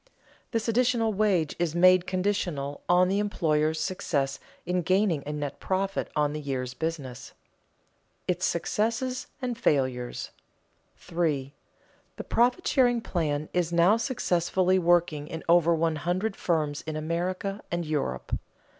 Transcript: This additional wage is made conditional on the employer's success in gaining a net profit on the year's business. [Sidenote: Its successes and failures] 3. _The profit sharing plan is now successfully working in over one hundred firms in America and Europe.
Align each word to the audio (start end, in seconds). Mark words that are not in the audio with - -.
This 0.49 0.67
additional 0.67 1.13
wage 1.13 1.55
is 1.59 1.75
made 1.75 2.07
conditional 2.07 2.81
on 2.89 3.07
the 3.07 3.19
employer's 3.19 3.79
success 3.79 4.39
in 4.65 4.81
gaining 4.81 5.21
a 5.27 5.31
net 5.31 5.59
profit 5.59 6.09
on 6.15 6.33
the 6.33 6.41
year's 6.41 6.73
business. 6.73 7.19
[Sidenote: 7.19 7.37
Its 8.29 8.45
successes 8.47 9.27
and 9.43 9.55
failures] 9.55 10.31
3. 10.97 11.53
_The 12.17 12.27
profit 12.27 12.67
sharing 12.67 13.01
plan 13.01 13.47
is 13.53 13.71
now 13.71 13.95
successfully 13.95 14.79
working 14.79 15.27
in 15.27 15.43
over 15.47 15.75
one 15.75 15.97
hundred 15.97 16.35
firms 16.35 16.81
in 16.87 16.95
America 16.95 17.61
and 17.71 17.85
Europe. 17.85 18.35